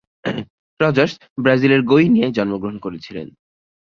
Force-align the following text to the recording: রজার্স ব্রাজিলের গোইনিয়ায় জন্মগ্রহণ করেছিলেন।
রজার্স 0.79 1.13
ব্রাজিলের 1.37 1.81
গোইনিয়ায় 1.81 2.31
জন্মগ্রহণ 2.31 2.77
করেছিলেন। 2.77 3.27